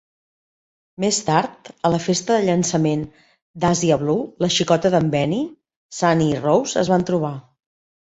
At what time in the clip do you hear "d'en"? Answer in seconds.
4.99-5.15